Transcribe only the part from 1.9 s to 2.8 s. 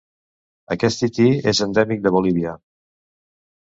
de Bolívia.